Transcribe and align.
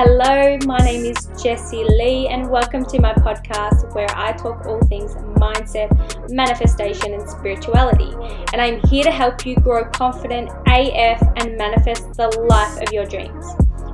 Hello, 0.00 0.56
my 0.64 0.78
name 0.78 1.06
is 1.06 1.28
Jessie 1.42 1.82
Lee, 1.82 2.28
and 2.28 2.48
welcome 2.48 2.84
to 2.84 3.00
my 3.00 3.12
podcast 3.14 3.92
where 3.96 4.06
I 4.14 4.30
talk 4.30 4.64
all 4.64 4.80
things 4.86 5.16
mindset, 5.40 6.30
manifestation, 6.30 7.14
and 7.14 7.28
spirituality. 7.28 8.14
And 8.52 8.62
I'm 8.62 8.78
here 8.86 9.02
to 9.02 9.10
help 9.10 9.44
you 9.44 9.56
grow 9.56 9.84
confident 9.86 10.50
AF 10.68 11.20
and 11.38 11.58
manifest 11.58 12.14
the 12.14 12.28
life 12.48 12.80
of 12.80 12.92
your 12.92 13.06
dreams. 13.06 13.44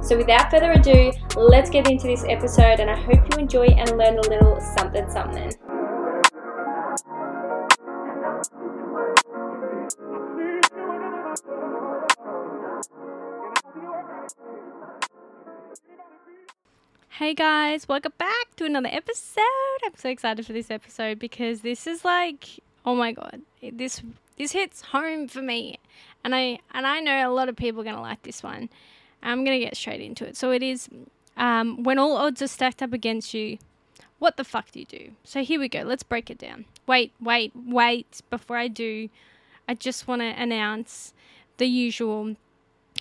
So, 0.07 0.19
without 0.19 0.51
further 0.51 0.73
ado, 0.73 1.11
let's 1.39 1.71
get 1.71 1.89
into 1.89 2.07
this 2.07 2.23
episode, 2.29 2.81
and 2.81 2.91
I 2.91 3.01
hope 3.01 3.25
you 3.33 3.39
enjoy 3.39 3.69
and 3.69 3.97
learn 3.97 4.19
a 4.19 4.29
little 4.29 4.61
something 4.61 5.09
something. 5.09 5.55
Hey 17.19 17.33
guys, 17.33 17.87
welcome 17.87 18.13
back 18.19 18.57
to 18.57 18.65
another 18.65 18.89
episode. 18.91 19.45
I'm 19.85 19.95
so 19.97 20.09
excited 20.09 20.45
for 20.45 20.53
this 20.53 20.69
episode 20.69 21.21
because 21.21 21.61
this 21.61 21.87
is 21.87 22.05
like, 22.05 22.45
oh 22.85 22.97
my 22.97 23.13
god, 23.13 23.41
this 23.63 24.03
this 24.37 24.51
hits 24.51 24.81
home 24.83 25.29
for 25.29 25.41
me, 25.41 25.79
and 26.25 26.35
I 26.35 26.59
and 26.73 26.85
I 26.89 26.99
know 26.99 27.31
a 27.31 27.33
lot 27.33 27.49
of 27.49 27.55
people 27.55 27.83
are 27.83 27.85
gonna 27.85 28.01
like 28.01 28.25
this 28.25 28.43
one. 28.43 28.69
I'm 29.23 29.45
gonna 29.45 29.61
get 29.61 29.77
straight 29.77 30.01
into 30.01 30.25
it. 30.25 30.37
So 30.37 30.51
it 30.51 30.61
is, 30.61 30.89
um, 31.37 31.85
when 31.85 32.01
all 32.01 32.17
odds 32.17 32.43
are 32.43 32.49
stacked 32.49 32.83
up 32.83 32.93
against 32.93 33.33
you, 33.33 33.59
what 34.19 34.37
the 34.37 34.43
fuck 34.43 34.73
do 34.73 34.81
you 34.81 34.87
do? 34.87 35.13
So 35.23 35.45
here 35.45 35.61
we 35.61 35.69
go. 35.69 35.83
Let's 35.83 36.03
break 36.03 36.31
it 36.31 36.39
down. 36.39 36.65
Wait, 36.89 37.13
wait, 37.21 37.53
wait. 37.55 38.23
Before 38.29 38.57
I 38.57 38.67
do, 38.67 39.09
I 39.69 39.75
just 39.75 40.09
want 40.09 40.21
to 40.23 40.27
announce 40.27 41.15
the 41.59 41.67
usual 41.67 42.35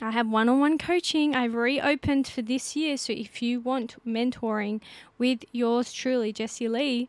I 0.04 0.12
have 0.12 0.28
one 0.28 0.50
on 0.50 0.60
one 0.60 0.78
coaching. 0.78 1.34
I've 1.34 1.56
reopened 1.56 2.28
for 2.28 2.42
this 2.42 2.76
year. 2.76 2.98
So 2.98 3.14
if 3.14 3.42
you 3.42 3.62
want 3.62 3.96
mentoring 4.06 4.82
with 5.18 5.46
yours 5.54 5.94
truly, 5.94 6.34
Jessie 6.34 6.68
Lee, 6.68 7.08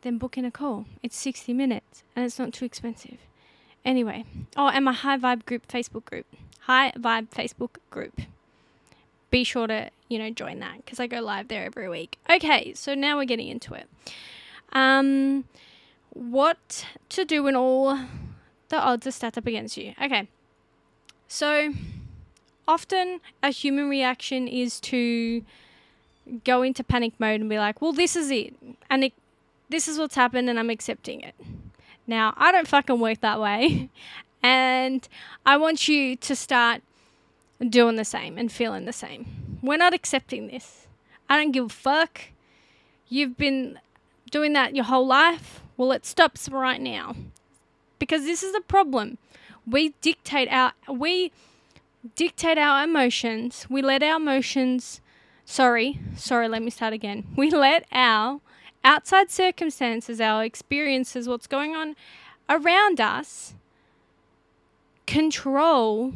then 0.00 0.18
book 0.18 0.36
in 0.36 0.44
a 0.44 0.50
call. 0.50 0.86
It's 1.04 1.16
60 1.16 1.52
minutes 1.52 2.02
and 2.16 2.24
it's 2.24 2.40
not 2.40 2.52
too 2.52 2.64
expensive. 2.64 3.18
Anyway, 3.84 4.24
oh, 4.56 4.68
and 4.68 4.84
my 4.84 4.92
High 4.92 5.18
Vibe 5.18 5.44
group 5.44 5.68
Facebook 5.68 6.04
group. 6.04 6.26
High 6.62 6.92
Vibe 6.96 7.28
Facebook 7.30 7.76
group. 7.90 8.20
Be 9.30 9.44
sure 9.44 9.68
to, 9.68 9.90
you 10.08 10.18
know, 10.18 10.30
join 10.30 10.58
that 10.58 10.78
because 10.78 10.98
I 10.98 11.06
go 11.06 11.20
live 11.20 11.46
there 11.46 11.64
every 11.64 11.88
week. 11.88 12.18
Okay, 12.28 12.74
so 12.74 12.94
now 12.94 13.16
we're 13.18 13.24
getting 13.24 13.48
into 13.48 13.74
it. 13.74 13.88
Um, 14.72 15.44
what 16.10 16.86
to 17.10 17.24
do 17.24 17.44
when 17.44 17.54
all 17.54 17.98
the 18.68 18.78
odds 18.80 19.06
are 19.06 19.12
stacked 19.12 19.38
up 19.38 19.46
against 19.46 19.76
you? 19.76 19.94
Okay, 20.02 20.28
so 21.28 21.72
often 22.72 23.20
a 23.42 23.50
human 23.50 23.90
reaction 23.90 24.48
is 24.48 24.80
to 24.80 25.44
go 26.44 26.62
into 26.62 26.82
panic 26.82 27.12
mode 27.18 27.40
and 27.40 27.50
be 27.50 27.58
like, 27.58 27.82
well, 27.82 27.92
this 27.92 28.16
is 28.16 28.30
it. 28.30 28.54
And 28.88 29.04
it, 29.04 29.12
this 29.68 29.88
is 29.88 29.98
what's 29.98 30.14
happened 30.14 30.48
and 30.48 30.58
I'm 30.58 30.70
accepting 30.70 31.20
it. 31.20 31.34
Now, 32.06 32.32
I 32.38 32.50
don't 32.50 32.66
fucking 32.66 32.98
work 32.98 33.20
that 33.20 33.40
way. 33.40 33.88
And 34.44 35.08
I 35.46 35.56
want 35.56 35.86
you 35.86 36.16
to 36.16 36.34
start 36.34 36.82
doing 37.60 37.94
the 37.94 38.04
same 38.04 38.36
and 38.36 38.50
feeling 38.50 38.86
the 38.86 38.92
same. 38.92 39.58
We're 39.62 39.76
not 39.76 39.94
accepting 39.94 40.48
this. 40.48 40.88
I 41.30 41.36
don't 41.36 41.52
give 41.52 41.66
a 41.66 41.68
fuck. 41.68 42.22
You've 43.08 43.36
been 43.36 43.78
doing 44.32 44.52
that 44.54 44.74
your 44.74 44.86
whole 44.86 45.06
life. 45.06 45.62
Well, 45.76 45.92
it 45.92 46.04
stops 46.04 46.48
right 46.48 46.80
now. 46.80 47.14
Because 48.00 48.24
this 48.24 48.42
is 48.42 48.52
the 48.52 48.62
problem. 48.62 49.18
We 49.64 49.94
dictate 50.00 50.48
our, 50.50 50.72
we, 50.88 51.30
dictate 52.14 52.58
our 52.58 52.84
emotions. 52.84 53.66
We 53.70 53.82
let 53.82 54.02
our 54.02 54.16
emotions, 54.16 55.00
sorry, 55.44 56.00
sorry, 56.16 56.48
let 56.48 56.62
me 56.62 56.70
start 56.70 56.92
again. 56.92 57.26
We 57.36 57.50
let 57.50 57.84
our 57.92 58.40
outside 58.84 59.30
circumstances, 59.30 60.20
our 60.20 60.44
experiences, 60.44 61.28
what's 61.28 61.46
going 61.46 61.74
on 61.74 61.94
around 62.48 63.00
us, 63.00 63.54
control 65.06 66.12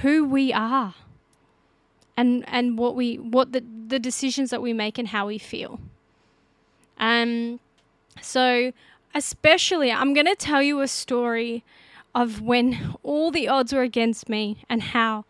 who 0.00 0.24
we 0.24 0.52
are 0.52 0.94
and 2.16 2.44
and 2.48 2.78
what 2.78 2.94
we 2.94 3.16
what 3.16 3.52
the 3.52 3.62
the 3.88 3.98
decisions 3.98 4.50
that 4.50 4.62
we 4.62 4.72
make 4.72 4.98
and 4.98 5.08
how 5.08 5.26
we 5.26 5.38
feel. 5.38 5.80
Um 6.98 7.60
so 8.20 8.72
especially 9.14 9.90
I'm 9.92 10.14
going 10.14 10.26
to 10.26 10.34
tell 10.34 10.62
you 10.62 10.80
a 10.80 10.88
story 10.88 11.64
of 12.14 12.40
when 12.40 12.96
all 13.02 13.30
the 13.30 13.48
odds 13.48 13.72
were 13.72 13.82
against 13.82 14.28
me 14.28 14.64
and 14.68 14.82
how 14.82 15.24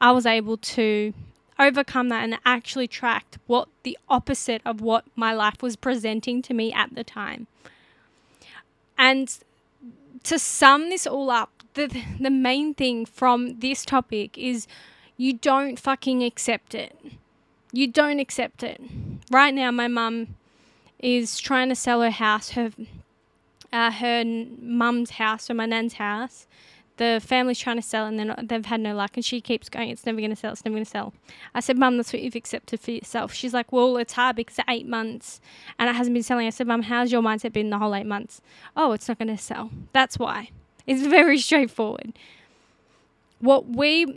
I 0.00 0.12
was 0.12 0.26
able 0.26 0.56
to 0.58 1.14
overcome 1.58 2.08
that 2.10 2.24
and 2.24 2.38
actually 2.44 2.86
tracked 2.86 3.38
what 3.46 3.68
the 3.82 3.96
opposite 4.08 4.60
of 4.64 4.80
what 4.80 5.04
my 5.16 5.32
life 5.32 5.62
was 5.62 5.76
presenting 5.76 6.42
to 6.42 6.54
me 6.54 6.72
at 6.72 6.94
the 6.94 7.04
time. 7.04 7.46
And 8.98 9.38
to 10.24 10.38
sum 10.38 10.90
this 10.90 11.06
all 11.06 11.30
up, 11.30 11.50
the 11.74 11.86
the 12.20 12.30
main 12.30 12.74
thing 12.74 13.06
from 13.06 13.60
this 13.60 13.84
topic 13.84 14.36
is 14.36 14.66
you 15.16 15.34
don't 15.34 15.78
fucking 15.78 16.22
accept 16.22 16.74
it. 16.74 16.98
You 17.72 17.86
don't 17.86 18.20
accept 18.20 18.62
it. 18.62 18.80
Right 19.30 19.54
now 19.54 19.70
my 19.70 19.88
mum 19.88 20.34
is 20.98 21.38
trying 21.38 21.68
to 21.68 21.74
sell 21.74 22.02
her 22.02 22.10
house. 22.10 22.50
Her 22.50 22.70
her 23.72 24.24
mum's 24.60 25.10
house 25.10 25.50
or 25.50 25.54
my 25.54 25.66
nan's 25.66 25.94
house. 25.94 26.46
The 26.96 27.20
family's 27.22 27.58
trying 27.58 27.76
to 27.76 27.82
sell 27.82 28.06
and 28.06 28.18
then 28.18 28.34
they've 28.44 28.64
had 28.64 28.80
no 28.80 28.94
luck, 28.94 29.12
and 29.16 29.24
she 29.24 29.42
keeps 29.42 29.68
going, 29.68 29.90
It's 29.90 30.06
never 30.06 30.18
going 30.18 30.30
to 30.30 30.36
sell, 30.36 30.52
it's 30.52 30.64
never 30.64 30.74
going 30.74 30.84
to 30.84 30.90
sell. 30.90 31.12
I 31.54 31.60
said, 31.60 31.76
Mum, 31.76 31.98
that's 31.98 32.10
what 32.10 32.22
you've 32.22 32.34
accepted 32.34 32.80
for 32.80 32.90
yourself. 32.90 33.34
She's 33.34 33.52
like, 33.52 33.70
Well, 33.70 33.98
it's 33.98 34.14
hard 34.14 34.36
because 34.36 34.58
it's 34.58 34.68
eight 34.68 34.88
months 34.88 35.40
and 35.78 35.90
it 35.90 35.94
hasn't 35.94 36.14
been 36.14 36.22
selling. 36.22 36.46
I 36.46 36.50
said, 36.50 36.66
Mum, 36.66 36.82
how's 36.82 37.12
your 37.12 37.20
mindset 37.20 37.52
been 37.52 37.68
the 37.68 37.78
whole 37.78 37.94
eight 37.94 38.06
months? 38.06 38.40
Oh, 38.76 38.92
it's 38.92 39.08
not 39.08 39.18
going 39.18 39.28
to 39.28 39.36
sell. 39.36 39.70
That's 39.92 40.18
why. 40.18 40.50
It's 40.86 41.02
very 41.06 41.38
straightforward. 41.38 42.18
What 43.40 43.68
we 43.68 44.16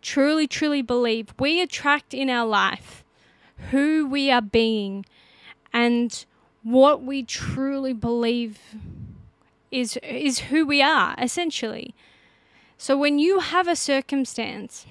truly, 0.00 0.46
truly 0.46 0.82
believe, 0.82 1.34
we 1.38 1.60
attract 1.60 2.14
in 2.14 2.30
our 2.30 2.46
life 2.46 3.04
who 3.70 4.06
we 4.06 4.30
are 4.30 4.42
being 4.42 5.04
and 5.72 6.24
what 6.62 7.02
we 7.02 7.22
truly 7.22 7.92
believe 7.92 8.58
is 9.70 9.96
is 10.02 10.40
who 10.40 10.66
we 10.66 10.82
are 10.82 11.14
essentially. 11.18 11.94
So 12.76 12.96
when 12.96 13.18
you 13.18 13.40
have 13.40 13.68
a 13.68 13.76
circumstance 13.76 14.86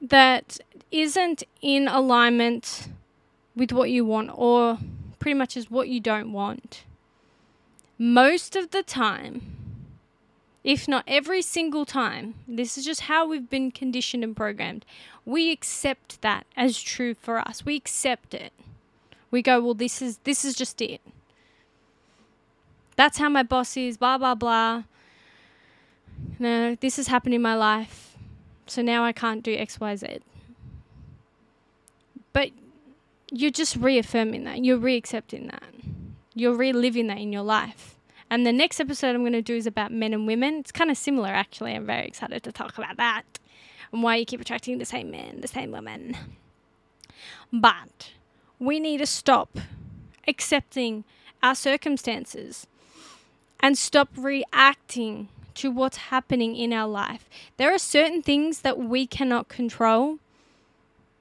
that 0.00 0.58
isn't 0.90 1.44
in 1.60 1.86
alignment 1.88 2.88
with 3.54 3.72
what 3.72 3.90
you 3.90 4.04
want 4.04 4.30
or 4.34 4.78
pretty 5.18 5.34
much 5.34 5.56
is 5.56 5.70
what 5.70 5.88
you 5.88 6.00
don't 6.00 6.32
want, 6.32 6.84
most 7.98 8.56
of 8.56 8.72
the 8.72 8.82
time, 8.82 9.56
if 10.64 10.88
not 10.88 11.04
every 11.06 11.40
single 11.40 11.84
time, 11.84 12.34
this 12.48 12.76
is 12.76 12.84
just 12.84 13.02
how 13.02 13.26
we've 13.26 13.48
been 13.48 13.70
conditioned 13.70 14.24
and 14.24 14.36
programmed. 14.36 14.84
We 15.24 15.52
accept 15.52 16.20
that 16.22 16.46
as 16.56 16.82
true 16.82 17.14
for 17.14 17.38
us. 17.38 17.64
We 17.64 17.76
accept 17.76 18.34
it. 18.34 18.52
We 19.32 19.42
go, 19.42 19.60
well, 19.60 19.74
this 19.74 20.00
is 20.00 20.18
this 20.18 20.44
is 20.44 20.54
just 20.54 20.80
it. 20.80 21.00
That's 22.94 23.18
how 23.18 23.28
my 23.28 23.42
boss 23.42 23.76
is, 23.76 23.96
blah, 23.96 24.18
blah, 24.18 24.36
blah. 24.36 24.84
No, 26.38 26.76
this 26.76 26.96
has 26.98 27.08
happened 27.08 27.34
in 27.34 27.42
my 27.42 27.56
life. 27.56 28.16
So 28.66 28.82
now 28.82 29.04
I 29.04 29.12
can't 29.12 29.42
do 29.42 29.54
X, 29.54 29.80
Y, 29.80 29.96
Z. 29.96 30.18
But 32.32 32.50
you're 33.30 33.50
just 33.50 33.76
reaffirming 33.76 34.44
that. 34.44 34.64
You're 34.64 34.78
re 34.78 34.96
accepting 34.96 35.48
that. 35.48 35.74
You're 36.34 36.54
reliving 36.54 37.08
that 37.08 37.18
in 37.18 37.32
your 37.32 37.42
life. 37.42 37.96
And 38.30 38.46
the 38.46 38.52
next 38.52 38.80
episode 38.80 39.14
I'm 39.14 39.22
going 39.22 39.32
to 39.32 39.42
do 39.42 39.56
is 39.56 39.66
about 39.66 39.92
men 39.92 40.14
and 40.14 40.26
women. 40.26 40.54
It's 40.54 40.72
kind 40.72 40.90
of 40.90 40.96
similar, 40.96 41.28
actually. 41.28 41.74
I'm 41.74 41.84
very 41.84 42.06
excited 42.06 42.42
to 42.44 42.52
talk 42.52 42.78
about 42.78 42.96
that 42.96 43.24
and 43.92 44.02
why 44.02 44.16
you 44.16 44.24
keep 44.24 44.40
attracting 44.40 44.78
the 44.78 44.86
same 44.86 45.10
men, 45.10 45.40
the 45.40 45.48
same 45.48 45.70
women. 45.70 46.16
But 47.52 48.12
we 48.62 48.78
need 48.78 48.98
to 48.98 49.06
stop 49.06 49.58
accepting 50.28 51.02
our 51.42 51.54
circumstances 51.54 52.68
and 53.58 53.76
stop 53.76 54.08
reacting 54.16 55.28
to 55.54 55.68
what's 55.70 55.96
happening 55.96 56.54
in 56.54 56.72
our 56.72 56.88
life. 56.88 57.28
There 57.56 57.74
are 57.74 57.78
certain 57.78 58.22
things 58.22 58.60
that 58.60 58.78
we 58.78 59.04
cannot 59.04 59.48
control, 59.48 60.18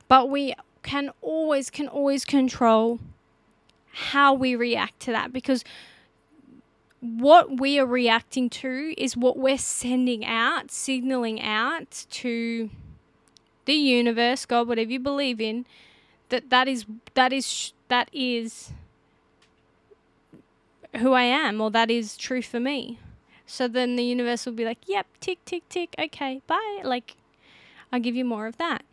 but 0.07 0.29
we 0.29 0.53
can 0.83 1.11
always 1.21 1.71
can 1.71 1.87
always 1.87 2.25
control 2.25 2.99
how 3.91 4.33
we 4.33 4.55
react 4.55 4.99
to 5.01 5.11
that 5.11 5.33
because 5.33 5.63
what 6.99 7.59
we 7.59 7.79
are 7.79 7.85
reacting 7.85 8.51
to 8.51 8.93
is 8.97 9.17
what 9.17 9.37
we're 9.37 9.57
sending 9.57 10.23
out, 10.23 10.69
signaling 10.69 11.41
out 11.41 12.05
to 12.11 12.69
the 13.65 13.73
universe, 13.73 14.45
God, 14.45 14.67
whatever 14.67 14.91
you 14.91 14.99
believe 14.99 15.41
in, 15.41 15.65
that 16.31 16.49
that 16.49 16.67
is 16.67 16.85
that 17.13 17.31
is 17.31 17.73
that 17.87 18.09
is 18.11 18.73
who 20.97 21.13
I 21.13 21.23
am 21.23 21.61
or 21.61 21.69
that 21.71 21.91
is 21.91 22.17
true 22.17 22.41
for 22.41 22.59
me. 22.59 22.99
So 23.45 23.67
then 23.67 23.95
the 23.95 24.03
universe 24.03 24.45
will 24.45 24.53
be 24.53 24.65
like, 24.65 24.79
"Yep, 24.87 25.07
tick 25.19 25.45
tick 25.45 25.67
tick. 25.69 25.93
Okay, 25.99 26.41
bye." 26.47 26.81
Like 26.83 27.15
I'll 27.91 27.99
give 27.99 28.15
you 28.15 28.25
more 28.25 28.47
of 28.47 28.57
that. 28.57 28.83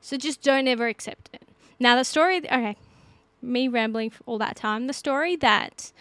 So 0.00 0.16
just 0.16 0.42
don't 0.42 0.66
ever 0.66 0.88
accept 0.88 1.30
it. 1.32 1.42
Now 1.78 1.94
the 1.96 2.04
story 2.04 2.38
okay, 2.38 2.76
me 3.40 3.68
rambling 3.68 4.12
all 4.26 4.38
that 4.38 4.56
time. 4.56 4.86
The 4.86 4.92
story 4.92 5.36
that 5.36 5.92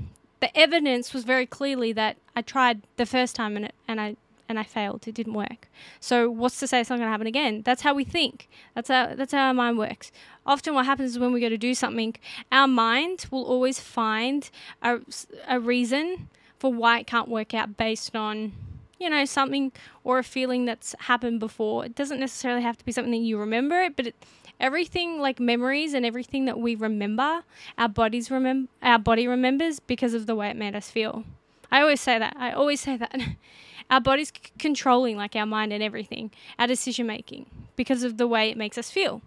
the 0.43 0.55
evidence 0.59 1.15
was 1.15 1.23
very 1.23 1.47
clearly 1.47 1.93
that 1.93 2.17
I 2.35 2.43
tried 2.43 2.83
the 2.97 3.07
first 3.07 3.37
time 3.37 3.57
and 3.57 3.67
it, 3.67 3.75
and 3.87 4.01
I 4.01 4.17
and 4.49 4.59
I 4.59 4.65
failed. 4.65 5.07
It 5.07 5.15
didn't 5.15 5.35
work. 5.35 5.69
So 6.01 6.29
what's 6.29 6.59
to 6.59 6.67
say 6.67 6.81
it's 6.81 6.91
not 6.91 6.97
going 6.97 7.07
to 7.07 7.13
happen 7.13 7.29
again? 7.29 7.63
That's 7.65 7.83
how 7.83 7.95
we 7.95 8.03
think. 8.05 8.49
That's 8.75 8.89
how 8.89 9.15
that's 9.15 9.31
how 9.33 9.47
our 9.47 9.55
mind 9.55 9.79
works. 9.79 10.11
Often 10.45 10.75
what 10.75 10.85
happens 10.85 11.13
is 11.13 11.19
when 11.21 11.33
we 11.33 11.41
go 11.41 11.49
to 11.49 11.57
do 11.57 11.75
something, 11.75 12.17
our 12.51 12.67
mind 12.67 13.27
will 13.31 13.45
always 13.45 13.79
find 13.79 14.51
a, 14.83 14.99
a 15.47 15.61
reason 15.61 16.29
for 16.59 16.73
why 16.73 16.99
it 16.99 17.07
can't 17.07 17.29
work 17.29 17.55
out 17.55 17.77
based 17.77 18.17
on 18.17 18.53
you 18.99 19.09
know 19.09 19.25
something 19.25 19.71
or 20.03 20.19
a 20.19 20.25
feeling 20.25 20.65
that's 20.65 20.97
happened 20.99 21.39
before. 21.39 21.85
It 21.85 21.95
doesn't 21.95 22.19
necessarily 22.19 22.63
have 22.63 22.77
to 22.79 22.85
be 22.85 22.91
something 22.91 23.13
that 23.13 23.19
you 23.19 23.39
remember 23.39 23.81
it, 23.81 23.95
but 23.95 24.09
it, 24.09 24.17
everything 24.63 25.21
like 25.21 25.41
memories 25.41 25.93
and 25.93 26.07
everything 26.07 26.47
that 26.47 26.59
we 26.59 26.77
remember, 26.77 27.43
our 27.77 27.89
bodies 27.89 28.31
remember, 28.31 28.71
our 28.81 28.99
body 28.99 29.27
remembers 29.27 29.81
because 29.81 30.15
of 30.15 30.27
the 30.27 30.37
way 30.37 30.49
it 30.49 30.57
made 30.57 30.75
us 30.77 30.89
feel. 30.91 31.25
I 31.71 31.83
always 31.83 32.01
say 32.01 32.19
that. 32.19 32.35
I 32.39 32.53
always 32.53 32.81
say 32.81 32.97
that. 32.97 33.21
our 33.91 34.01
body's 34.01 34.29
c- 34.29 34.53
controlling 34.59 35.17
like 35.17 35.35
our 35.35 35.45
mind 35.47 35.73
and 35.73 35.83
everything, 35.83 36.31
our 36.59 36.69
decision 36.69 37.07
making 37.07 37.47
because 37.77 38.05
of 38.05 38.17
the 38.17 38.27
way 38.27 38.49
it 38.49 38.57
makes 38.57 38.79
us 38.79 38.91
feel. 38.91 39.21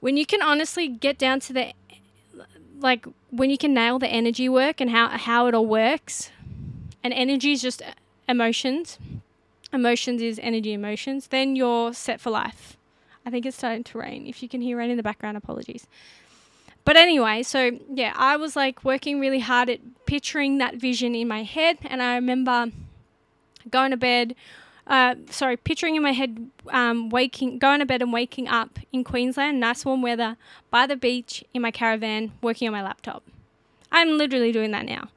When 0.00 0.16
you 0.16 0.24
can 0.24 0.40
honestly 0.40 0.88
get 0.88 1.18
down 1.18 1.40
to 1.40 1.52
the 1.52 1.72
like 2.80 3.06
when 3.30 3.50
you 3.50 3.58
can 3.58 3.72
nail 3.72 3.98
the 3.98 4.08
energy 4.08 4.48
work 4.48 4.80
and 4.80 4.90
how 4.90 5.08
how 5.08 5.46
it 5.46 5.54
all 5.54 5.66
works, 5.66 6.30
and 7.02 7.12
energy 7.12 7.52
is 7.52 7.62
just 7.62 7.82
uh, 7.82 7.92
emotions. 8.28 8.98
Emotions 9.72 10.20
is 10.20 10.38
energy 10.42 10.72
emotions, 10.74 11.28
then 11.28 11.56
you're 11.56 11.94
set 11.94 12.20
for 12.20 12.30
life. 12.30 12.76
I 13.24 13.30
think 13.30 13.46
it's 13.46 13.56
starting 13.56 13.84
to 13.84 13.98
rain. 13.98 14.26
If 14.26 14.42
you 14.42 14.48
can 14.48 14.60
hear 14.60 14.76
rain 14.76 14.90
in 14.90 14.96
the 14.96 15.02
background, 15.02 15.36
apologies. 15.36 15.86
But 16.84 16.96
anyway, 16.96 17.42
so 17.42 17.78
yeah, 17.92 18.12
I 18.16 18.36
was 18.36 18.56
like 18.56 18.84
working 18.84 19.20
really 19.20 19.38
hard 19.38 19.70
at 19.70 19.80
picturing 20.06 20.58
that 20.58 20.76
vision 20.76 21.14
in 21.14 21.28
my 21.28 21.44
head, 21.44 21.78
and 21.84 22.02
I 22.02 22.16
remember 22.16 22.72
going 23.70 23.92
to 23.92 23.96
bed. 23.96 24.34
Uh, 24.84 25.14
sorry, 25.30 25.56
picturing 25.56 25.94
in 25.94 26.02
my 26.02 26.10
head, 26.10 26.50
um, 26.70 27.08
waking, 27.08 27.60
going 27.60 27.78
to 27.78 27.86
bed 27.86 28.02
and 28.02 28.12
waking 28.12 28.48
up 28.48 28.80
in 28.92 29.04
Queensland, 29.04 29.60
nice 29.60 29.84
warm 29.84 30.02
weather, 30.02 30.36
by 30.70 30.88
the 30.88 30.96
beach 30.96 31.44
in 31.54 31.62
my 31.62 31.70
caravan, 31.70 32.32
working 32.42 32.66
on 32.66 32.72
my 32.72 32.82
laptop. 32.82 33.22
I'm 33.92 34.18
literally 34.18 34.50
doing 34.50 34.72
that 34.72 34.84
now, 34.84 35.08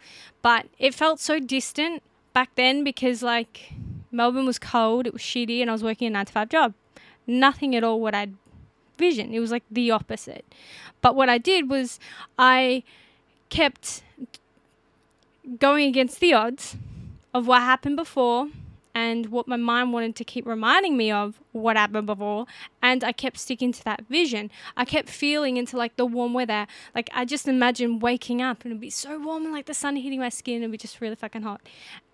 but 0.43 0.67
it 0.77 0.93
felt 0.93 1.19
so 1.19 1.39
distant 1.39 2.03
back 2.31 2.51
then 2.53 2.83
because 2.83 3.23
like 3.23 3.73
Melbourne 4.11 4.45
was 4.45 4.59
cold, 4.59 5.07
it 5.07 5.13
was 5.13 5.23
shitty, 5.23 5.61
and 5.61 5.69
I 5.71 5.73
was 5.73 5.83
working 5.83 6.07
a 6.07 6.11
nine 6.11 6.27
to 6.27 6.31
five 6.31 6.49
job 6.49 6.75
nothing 7.27 7.75
at 7.75 7.83
all 7.83 7.99
what 7.99 8.15
I'd 8.15 8.35
vision. 8.97 9.33
It 9.33 9.39
was 9.39 9.51
like 9.51 9.63
the 9.69 9.91
opposite. 9.91 10.45
But 11.01 11.15
what 11.15 11.29
I 11.29 11.37
did 11.37 11.69
was 11.69 11.99
I 12.39 12.83
kept 13.49 14.01
going 15.59 15.87
against 15.87 16.19
the 16.19 16.33
odds 16.33 16.75
of 17.33 17.47
what 17.47 17.61
happened 17.61 17.95
before 17.95 18.47
and 18.95 19.27
what 19.27 19.47
my 19.47 19.57
mind 19.57 19.91
wanted 19.91 20.15
to 20.15 20.23
keep 20.23 20.45
reminding 20.47 20.95
me 20.95 21.11
of 21.11 21.39
what 21.51 21.75
happened 21.75 22.07
before 22.07 22.45
and 22.81 23.03
I 23.03 23.11
kept 23.11 23.37
sticking 23.37 23.73
to 23.73 23.83
that 23.83 24.05
vision. 24.09 24.49
I 24.77 24.85
kept 24.85 25.09
feeling 25.09 25.57
into 25.57 25.75
like 25.77 25.97
the 25.97 26.05
warm 26.05 26.33
weather. 26.33 26.65
Like 26.95 27.09
I 27.13 27.25
just 27.25 27.47
imagine 27.47 27.99
waking 27.99 28.41
up 28.41 28.63
and 28.63 28.71
it'd 28.71 28.81
be 28.81 28.89
so 28.89 29.19
warm 29.19 29.43
and 29.43 29.53
like 29.53 29.65
the 29.65 29.73
sun 29.73 29.97
hitting 29.97 30.19
my 30.19 30.29
skin 30.29 30.55
and 30.55 30.63
it'd 30.63 30.71
be 30.71 30.77
just 30.77 31.01
really 31.01 31.15
fucking 31.15 31.41
hot. 31.41 31.61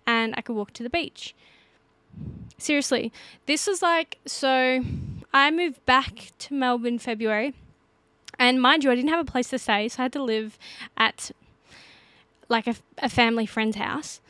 And 0.06 0.34
I 0.36 0.40
could 0.40 0.56
walk 0.56 0.72
to 0.74 0.82
the 0.82 0.90
beach. 0.90 1.34
Seriously, 2.58 3.12
this 3.46 3.66
was 3.66 3.82
like 3.82 4.18
so. 4.26 4.84
I 5.34 5.50
moved 5.50 5.84
back 5.86 6.32
to 6.38 6.54
Melbourne 6.54 6.98
February, 6.98 7.54
and 8.38 8.60
mind 8.60 8.84
you, 8.84 8.90
I 8.90 8.94
didn't 8.94 9.10
have 9.10 9.26
a 9.26 9.30
place 9.30 9.48
to 9.50 9.58
stay, 9.58 9.88
so 9.88 10.00
I 10.00 10.04
had 10.04 10.12
to 10.12 10.22
live 10.22 10.58
at 10.96 11.30
like 12.48 12.66
a, 12.66 12.74
a 12.98 13.08
family 13.08 13.46
friend's 13.46 13.76
house. 13.76 14.20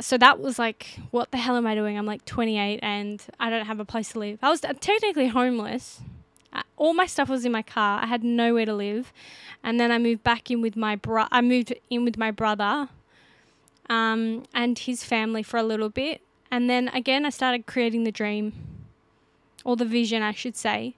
So 0.00 0.18
that 0.18 0.38
was 0.38 0.58
like, 0.58 0.98
what 1.10 1.30
the 1.30 1.38
hell 1.38 1.56
am 1.56 1.66
I 1.66 1.74
doing? 1.74 1.98
I'm 1.98 2.06
like 2.06 2.24
28 2.24 2.78
and 2.82 3.22
I 3.40 3.50
don't 3.50 3.66
have 3.66 3.80
a 3.80 3.84
place 3.84 4.12
to 4.12 4.18
live. 4.18 4.38
I 4.42 4.48
was 4.48 4.60
technically 4.60 5.28
homeless. 5.28 6.00
Uh, 6.52 6.62
all 6.76 6.94
my 6.94 7.06
stuff 7.06 7.28
was 7.28 7.44
in 7.44 7.52
my 7.52 7.62
car. 7.62 8.00
I 8.02 8.06
had 8.06 8.24
nowhere 8.24 8.66
to 8.66 8.74
live, 8.74 9.12
and 9.62 9.78
then 9.78 9.92
I 9.92 9.98
moved 9.98 10.22
back 10.24 10.50
in 10.50 10.60
with 10.60 10.76
my 10.76 10.96
bro. 10.96 11.26
I 11.30 11.40
moved 11.40 11.72
in 11.88 12.04
with 12.04 12.18
my 12.18 12.30
brother, 12.30 12.88
um, 13.88 14.44
and 14.52 14.78
his 14.78 15.04
family 15.04 15.42
for 15.42 15.58
a 15.58 15.62
little 15.62 15.88
bit 15.88 16.22
and 16.50 16.68
then 16.68 16.88
again, 16.88 17.24
I 17.24 17.30
started 17.30 17.66
creating 17.66 18.04
the 18.04 18.12
dream, 18.12 18.52
or 19.64 19.76
the 19.76 19.84
vision, 19.84 20.22
I 20.22 20.32
should 20.32 20.56
say, 20.56 20.94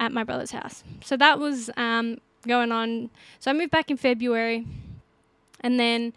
at 0.00 0.12
my 0.12 0.24
brother's 0.24 0.50
house. 0.50 0.82
So 1.02 1.16
that 1.16 1.38
was 1.38 1.70
um, 1.76 2.18
going 2.46 2.72
on. 2.72 3.10
So 3.38 3.50
I 3.50 3.54
moved 3.54 3.70
back 3.70 3.90
in 3.90 3.96
February, 3.96 4.66
and 5.60 5.78
then 5.78 6.12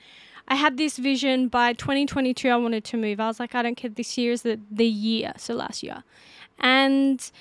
I 0.47 0.55
had 0.55 0.77
this 0.77 0.97
vision 0.97 1.49
by 1.49 1.73
2022. 1.73 2.49
I 2.49 2.55
wanted 2.55 2.83
to 2.85 2.97
move. 2.97 3.19
I 3.19 3.27
was 3.27 3.39
like, 3.39 3.53
I 3.53 3.61
don't 3.61 3.75
care. 3.75 3.89
This 3.89 4.17
year 4.17 4.31
is 4.31 4.43
the, 4.43 4.59
the 4.71 4.85
year. 4.85 5.33
So 5.37 5.53
last 5.53 5.83
year. 5.83 6.03
And 6.59 7.31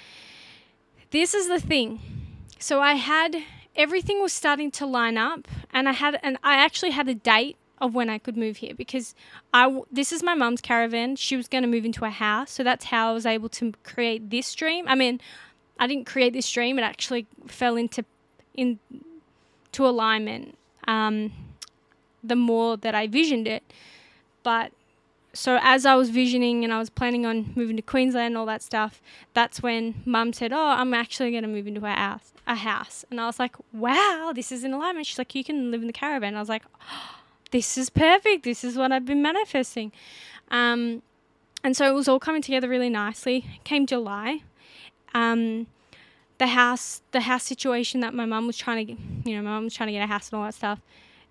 this 1.11 1.33
is 1.33 1.49
the 1.49 1.61
thing. 1.61 2.01
So 2.59 2.81
I 2.81 2.95
had 2.95 3.37
everything 3.77 4.21
was 4.21 4.33
starting 4.33 4.71
to 4.73 4.87
line 4.87 5.17
up, 5.17 5.47
and 5.73 5.89
I 5.89 5.93
had 5.93 6.19
and 6.23 6.39
I 6.43 6.57
actually 6.57 6.91
had 6.91 7.09
a 7.09 7.15
date 7.15 7.57
of 7.79 7.95
when 7.95 8.09
I 8.09 8.19
could 8.19 8.37
move 8.37 8.59
here 8.59 8.75
because 8.75 9.15
I 9.53 9.81
this 9.91 10.13
is 10.13 10.23
my 10.23 10.35
mum's 10.35 10.61
caravan. 10.61 11.17
She 11.17 11.37
was 11.37 11.49
going 11.49 11.63
to 11.63 11.69
move 11.69 11.85
into 11.85 12.05
a 12.05 12.11
house, 12.11 12.51
so 12.51 12.63
that's 12.63 12.87
how 12.87 13.11
I 13.11 13.13
was 13.13 13.27
able 13.27 13.49
to 13.51 13.73
create 13.85 14.31
this 14.31 14.55
dream. 14.55 14.87
I 14.89 14.95
mean, 14.95 15.21
I 15.79 15.87
didn't 15.87 16.07
create 16.07 16.33
this 16.33 16.51
dream; 16.51 16.79
it 16.79 16.83
actually 16.83 17.27
fell 17.47 17.77
into 17.77 18.05
in 18.55 18.79
to 19.73 19.87
alignment. 19.87 20.57
Um, 20.89 21.33
the 22.23 22.37
more 22.37 22.77
that 22.77 22.95
I 22.95 23.07
visioned 23.07 23.47
it, 23.47 23.63
but 24.43 24.73
so 25.33 25.59
as 25.63 25.85
I 25.85 25.95
was 25.97 26.09
visioning 26.11 26.65
and 26.65 26.73
I 26.73 26.79
was 26.79 26.89
planning 26.89 27.27
on 27.27 27.53
moving 27.55 27.77
to 27.77 27.83
Queensland 27.83 28.29
and 28.29 28.39
all 28.39 28.47
that 28.47 28.63
stuff, 28.63 29.03
that's 29.35 29.63
when 29.63 30.03
Mum 30.07 30.33
said, 30.33 30.53
"Oh, 30.53 30.69
I'm 30.69 30.95
actually 30.95 31.31
going 31.31 31.43
to 31.43 31.49
move 31.49 31.67
into 31.67 31.85
a 31.85 31.91
house." 31.91 32.33
A 32.49 32.55
house, 32.55 33.05
and 33.11 33.21
I 33.21 33.27
was 33.27 33.41
like, 33.41 33.57
"Wow, 33.73 34.33
this 34.33 34.53
is 34.53 34.63
in 34.63 34.73
alignment." 34.73 35.07
She's 35.07 35.19
like, 35.19 35.35
"You 35.35 35.43
can 35.43 35.73
live 35.73 35.81
in 35.81 35.89
the 35.89 35.93
caravan." 35.93 36.37
I 36.37 36.39
was 36.39 36.49
like, 36.49 36.63
oh, 36.81 37.16
"This 37.51 37.79
is 37.79 37.91
perfect. 37.91 38.45
This 38.45 38.65
is 38.65 38.77
what 38.77 38.93
I've 38.93 39.05
been 39.05 39.23
manifesting." 39.23 39.93
Um, 40.51 41.03
and 41.65 41.77
so 41.77 41.89
it 41.89 41.95
was 41.95 42.09
all 42.09 42.21
coming 42.21 42.43
together 42.43 42.69
really 42.69 42.91
nicely. 42.91 43.47
Came 43.65 43.87
July, 43.87 44.43
um, 45.15 45.67
the 46.39 46.49
house, 46.49 47.03
the 47.13 47.23
house 47.23 47.45
situation 47.45 48.01
that 48.01 48.15
my 48.15 48.25
mum 48.25 48.47
was 48.47 48.57
trying 48.57 48.87
to, 48.87 48.93
get, 48.93 49.03
you 49.25 49.37
know, 49.37 49.43
my 49.43 49.51
mum 49.51 49.65
was 49.65 49.75
trying 49.75 49.89
to 49.89 49.93
get 49.93 50.03
a 50.03 50.07
house 50.07 50.31
and 50.31 50.39
all 50.39 50.45
that 50.45 50.55
stuff. 50.55 50.81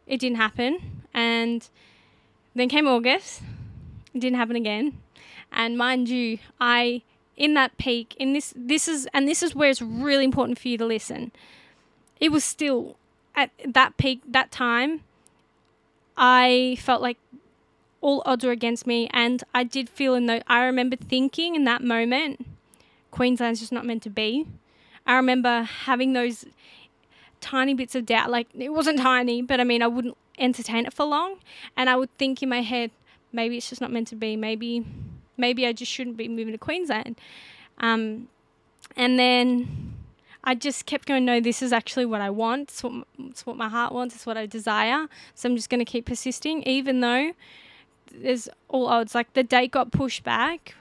It 0.07 0.19
didn't 0.19 0.37
happen, 0.37 1.03
and 1.13 1.67
then 2.53 2.69
came 2.69 2.87
August 2.87 3.41
it 4.15 4.19
didn't 4.19 4.37
happen 4.37 4.55
again. 4.55 4.97
And 5.51 5.77
mind 5.77 6.09
you, 6.09 6.39
I 6.59 7.03
in 7.35 7.53
that 7.53 7.77
peak, 7.77 8.15
in 8.17 8.33
this 8.33 8.53
this 8.55 8.87
is 8.87 9.07
and 9.13 9.27
this 9.27 9.43
is 9.43 9.53
where 9.53 9.69
it's 9.69 9.81
really 9.81 10.23
important 10.23 10.57
for 10.57 10.69
you 10.69 10.77
to 10.77 10.85
listen. 10.85 11.31
It 12.19 12.31
was 12.31 12.43
still 12.43 12.95
at 13.35 13.51
that 13.65 13.97
peak, 13.97 14.21
that 14.25 14.51
time, 14.51 15.01
I 16.17 16.77
felt 16.79 17.01
like 17.01 17.17
all 18.01 18.21
odds 18.25 18.45
were 18.45 18.51
against 18.51 18.85
me 18.85 19.09
and 19.11 19.43
I 19.53 19.63
did 19.63 19.89
feel 19.89 20.13
in 20.13 20.27
the 20.27 20.43
I 20.51 20.63
remember 20.63 20.95
thinking 20.95 21.55
in 21.55 21.63
that 21.65 21.83
moment, 21.83 22.45
Queensland's 23.11 23.59
just 23.59 23.71
not 23.71 23.85
meant 23.85 24.03
to 24.03 24.09
be. 24.09 24.45
I 25.07 25.15
remember 25.15 25.63
having 25.63 26.13
those 26.13 26.45
tiny 27.41 27.73
bits 27.73 27.95
of 27.95 28.05
doubt, 28.05 28.29
like 28.29 28.47
it 28.53 28.69
wasn't 28.69 28.99
tiny, 28.99 29.41
but 29.41 29.59
I 29.59 29.63
mean 29.63 29.81
I 29.81 29.87
wouldn't 29.87 30.17
entertain 30.37 30.85
it 30.85 30.93
for 30.93 31.05
long. 31.05 31.37
And 31.75 31.89
I 31.89 31.95
would 31.95 32.15
think 32.17 32.43
in 32.43 32.49
my 32.49 32.61
head, 32.61 32.91
maybe 33.31 33.57
it's 33.57 33.69
just 33.69 33.81
not 33.81 33.91
meant 33.91 34.07
to 34.09 34.15
be. 34.15 34.35
Maybe 34.35 34.85
maybe 35.37 35.65
I 35.65 35.73
just 35.73 35.91
shouldn't 35.91 36.17
be 36.17 36.27
moving 36.27 36.53
to 36.53 36.57
Queensland. 36.57 37.19
Um, 37.79 38.29
and 38.95 39.19
then 39.19 39.94
I 40.45 40.55
just 40.55 40.85
kept 40.85 41.07
going, 41.07 41.25
no, 41.25 41.39
this 41.39 41.61
is 41.61 41.73
actually 41.73 42.05
what 42.05 42.21
I 42.21 42.29
want. 42.29 42.69
It's 42.69 42.83
what, 42.83 43.07
it's 43.19 43.45
what 43.45 43.57
my 43.57 43.67
heart 43.67 43.93
wants. 43.93 44.15
It's 44.15 44.25
what 44.25 44.37
I 44.37 44.45
desire. 44.45 45.07
So 45.33 45.49
I'm 45.49 45.55
just 45.55 45.69
going 45.69 45.79
to 45.79 45.85
keep 45.85 46.05
persisting, 46.05 46.61
even 46.63 46.99
though 46.99 47.31
there's 48.13 48.47
all 48.69 48.87
odds. 48.87 49.15
Like 49.15 49.33
the 49.33 49.43
date 49.43 49.71
got 49.71 49.91
pushed 49.91 50.23
back 50.23 50.75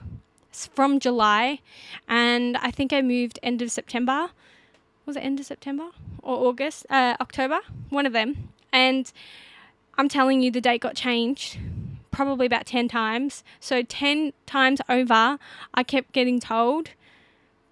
from 0.51 0.99
July, 0.99 1.59
and 2.07 2.57
I 2.57 2.71
think 2.71 2.93
I 2.93 3.01
moved 3.01 3.39
end 3.41 3.61
of 3.61 3.71
September. 3.71 4.29
Was 5.05 5.15
it 5.15 5.19
end 5.19 5.39
of 5.39 5.45
September 5.45 5.89
or 6.21 6.47
August? 6.47 6.85
Uh, 6.89 7.15
October? 7.19 7.59
One 7.89 8.05
of 8.05 8.13
them. 8.13 8.49
And 8.71 9.11
I'm 9.97 10.09
telling 10.09 10.41
you, 10.41 10.51
the 10.51 10.61
date 10.61 10.81
got 10.81 10.95
changed 10.95 11.57
probably 12.11 12.45
about 12.45 12.65
10 12.65 12.87
times. 12.87 13.43
So 13.59 13.81
10 13.83 14.31
times 14.45 14.79
over, 14.87 15.37
I 15.73 15.83
kept 15.83 16.13
getting 16.13 16.39
told, 16.39 16.91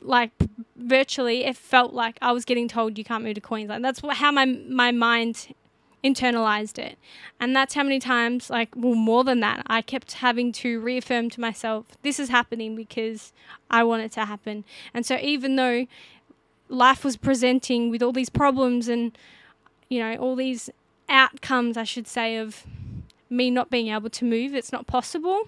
like 0.03 0.31
virtually, 0.75 1.45
it 1.45 1.55
felt 1.55 1.93
like 1.93 2.17
I 2.21 2.31
was 2.31 2.45
getting 2.45 2.67
told 2.67 2.97
you 2.97 3.03
can't 3.03 3.23
move 3.23 3.35
to 3.35 3.41
Queensland. 3.41 3.83
That's 3.83 4.01
how 4.13 4.31
my, 4.31 4.45
my 4.45 4.91
mind 4.91 5.55
internalized 6.03 6.77
it. 6.77 6.97
And 7.39 7.55
that's 7.55 7.73
how 7.73 7.83
many 7.83 7.99
times, 7.99 8.49
like, 8.49 8.69
well, 8.75 8.95
more 8.95 9.23
than 9.23 9.39
that, 9.39 9.63
I 9.67 9.81
kept 9.81 10.13
having 10.13 10.51
to 10.53 10.79
reaffirm 10.79 11.29
to 11.31 11.41
myself, 11.41 11.85
this 12.01 12.19
is 12.19 12.29
happening 12.29 12.75
because 12.75 13.31
I 13.71 13.83
want 13.83 14.03
it 14.03 14.11
to 14.13 14.25
happen. 14.25 14.65
And 14.93 15.05
so 15.05 15.17
even 15.21 15.55
though 15.55 15.87
life 16.67 17.03
was 17.03 17.15
presenting 17.15 17.89
with 17.89 18.03
all 18.03 18.11
these 18.11 18.29
problems 18.29 18.87
and, 18.87 19.17
you 19.89 19.99
know, 19.99 20.15
all 20.15 20.35
these 20.35 20.69
outcomes, 21.07 21.77
I 21.77 21.83
should 21.83 22.07
say, 22.07 22.37
of 22.37 22.65
me 23.29 23.49
not 23.49 23.69
being 23.69 23.87
able 23.87 24.09
to 24.09 24.25
move. 24.25 24.53
It's 24.53 24.71
not 24.71 24.87
possible 24.87 25.47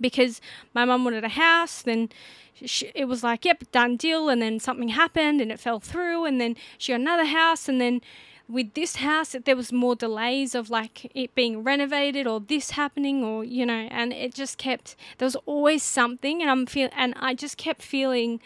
because 0.00 0.40
my 0.74 0.84
mum 0.84 1.04
wanted 1.04 1.24
a 1.24 1.30
house. 1.30 1.82
Then 1.82 2.08
she, 2.54 2.90
it 2.94 3.06
was 3.06 3.22
like, 3.22 3.44
yep, 3.44 3.64
done 3.72 3.96
deal. 3.96 4.28
And 4.28 4.42
then 4.42 4.60
something 4.60 4.88
happened 4.88 5.40
and 5.40 5.52
it 5.52 5.60
fell 5.60 5.80
through. 5.80 6.24
And 6.24 6.40
then 6.40 6.56
she 6.76 6.92
got 6.92 7.00
another 7.00 7.24
house. 7.24 7.68
And 7.68 7.80
then 7.80 8.00
with 8.48 8.74
this 8.74 8.96
house, 8.96 9.34
there 9.44 9.56
was 9.56 9.72
more 9.72 9.94
delays 9.94 10.54
of 10.54 10.70
like 10.70 11.10
it 11.14 11.34
being 11.34 11.62
renovated 11.62 12.26
or 12.26 12.40
this 12.40 12.72
happening 12.72 13.22
or, 13.22 13.44
you 13.44 13.66
know, 13.66 13.88
and 13.90 14.12
it 14.12 14.34
just 14.34 14.58
kept, 14.58 14.96
there 15.18 15.26
was 15.26 15.36
always 15.46 15.82
something. 15.82 16.40
And 16.40 16.50
I'm 16.50 16.66
feel, 16.66 16.88
and 16.96 17.14
I 17.16 17.34
just 17.34 17.56
kept 17.56 17.82
feeling 17.82 18.40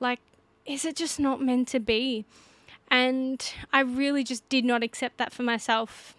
like, 0.00 0.20
is 0.64 0.84
it 0.84 0.96
just 0.96 1.18
not 1.18 1.40
meant 1.40 1.68
to 1.68 1.80
be? 1.80 2.24
And 2.90 3.52
I 3.72 3.80
really 3.80 4.24
just 4.24 4.48
did 4.48 4.64
not 4.64 4.82
accept 4.82 5.18
that 5.18 5.32
for 5.32 5.42
myself 5.42 6.14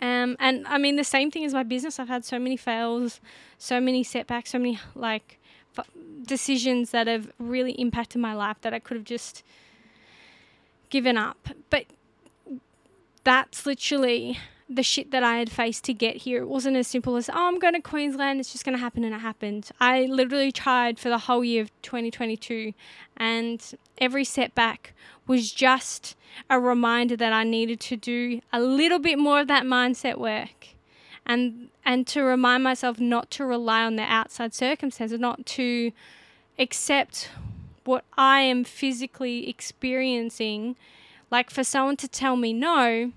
um, 0.00 0.36
and 0.38 0.66
I 0.66 0.78
mean, 0.78 0.96
the 0.96 1.04
same 1.04 1.30
thing 1.30 1.44
as 1.44 1.54
my 1.54 1.62
business. 1.62 1.98
I've 1.98 2.08
had 2.08 2.24
so 2.24 2.38
many 2.38 2.56
fails, 2.56 3.20
so 3.58 3.80
many 3.80 4.02
setbacks, 4.02 4.50
so 4.50 4.58
many 4.58 4.78
like 4.94 5.38
f- 5.78 5.88
decisions 6.26 6.90
that 6.90 7.06
have 7.06 7.32
really 7.38 7.72
impacted 7.72 8.20
my 8.20 8.34
life 8.34 8.60
that 8.60 8.74
I 8.74 8.78
could 8.78 8.96
have 8.96 9.04
just 9.04 9.42
given 10.90 11.16
up. 11.16 11.48
But 11.70 11.86
that's 13.24 13.64
literally 13.64 14.38
the 14.68 14.82
shit 14.82 15.12
that 15.12 15.22
I 15.22 15.38
had 15.38 15.50
faced 15.50 15.84
to 15.84 15.94
get 15.94 16.16
here. 16.16 16.42
It 16.42 16.48
wasn't 16.48 16.76
as 16.76 16.88
simple 16.88 17.16
as, 17.16 17.28
oh, 17.28 17.34
I'm 17.36 17.58
going 17.58 17.74
to 17.74 17.80
Queensland, 17.80 18.40
it's 18.40 18.52
just 18.52 18.64
going 18.64 18.76
to 18.76 18.80
happen, 18.80 19.04
and 19.04 19.14
it 19.14 19.20
happened. 19.20 19.70
I 19.80 20.06
literally 20.06 20.50
tried 20.50 20.98
for 20.98 21.08
the 21.08 21.18
whole 21.18 21.44
year 21.44 21.62
of 21.62 21.82
2022, 21.82 22.72
and 23.16 23.74
every 23.98 24.24
setback 24.24 24.92
was 25.26 25.52
just 25.52 26.16
a 26.50 26.58
reminder 26.58 27.16
that 27.16 27.32
I 27.32 27.44
needed 27.44 27.80
to 27.80 27.96
do 27.96 28.40
a 28.52 28.60
little 28.60 28.98
bit 28.98 29.18
more 29.18 29.40
of 29.40 29.48
that 29.48 29.64
mindset 29.64 30.18
work. 30.18 30.68
And, 31.28 31.70
and 31.84 32.06
to 32.08 32.22
remind 32.22 32.62
myself 32.62 33.00
not 33.00 33.32
to 33.32 33.44
rely 33.44 33.84
on 33.84 33.96
the 33.96 34.02
outside 34.02 34.54
circumstances, 34.54 35.18
not 35.18 35.44
to 35.46 35.90
accept 36.56 37.30
what 37.84 38.04
I 38.16 38.40
am 38.42 38.62
physically 38.62 39.48
experiencing. 39.48 40.76
Like 41.28 41.50
for 41.50 41.64
someone 41.64 41.96
to 41.96 42.08
tell 42.08 42.36
me 42.36 42.52
no, 42.52 43.12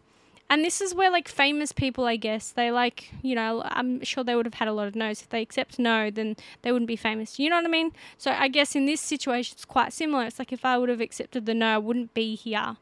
and 0.49 0.65
this 0.65 0.81
is 0.81 0.95
where 0.95 1.11
like 1.11 1.27
famous 1.27 1.71
people, 1.71 2.05
I 2.05 2.15
guess, 2.15 2.51
they 2.51 2.71
like, 2.71 3.11
you 3.21 3.35
know, 3.35 3.61
I'm 3.65 4.03
sure 4.03 4.23
they 4.23 4.35
would 4.35 4.47
have 4.47 4.55
had 4.55 4.67
a 4.67 4.73
lot 4.73 4.87
of 4.87 4.95
no's. 4.95 5.21
If 5.21 5.29
they 5.29 5.41
accept 5.41 5.77
no, 5.77 6.09
then 6.09 6.35
they 6.63 6.71
wouldn't 6.71 6.87
be 6.87 6.95
famous. 6.95 7.37
You 7.37 7.49
know 7.49 7.57
what 7.57 7.65
I 7.65 7.69
mean? 7.69 7.91
So 8.17 8.31
I 8.31 8.47
guess 8.47 8.75
in 8.75 8.85
this 8.87 8.99
situation, 8.99 9.55
it's 9.55 9.65
quite 9.65 9.93
similar. 9.93 10.23
It's 10.25 10.39
like 10.39 10.51
if 10.51 10.65
I 10.65 10.77
would 10.77 10.89
have 10.89 11.01
accepted 11.01 11.45
the 11.45 11.53
no, 11.53 11.75
I 11.75 11.77
wouldn't 11.77 12.15
be 12.15 12.35
here. 12.35 12.77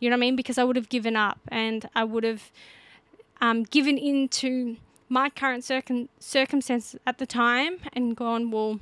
You 0.00 0.10
know 0.10 0.14
what 0.14 0.18
I 0.18 0.26
mean? 0.26 0.36
Because 0.36 0.58
I 0.58 0.64
would 0.64 0.74
have 0.74 0.88
given 0.88 1.14
up 1.14 1.38
and 1.46 1.88
I 1.94 2.02
would 2.02 2.24
have 2.24 2.50
um, 3.40 3.62
given 3.62 3.96
into 3.96 4.76
my 5.08 5.30
current 5.30 5.62
circum- 5.62 6.08
circumstances 6.18 6.98
at 7.06 7.18
the 7.18 7.26
time 7.26 7.78
and 7.92 8.16
gone, 8.16 8.50
well, 8.50 8.80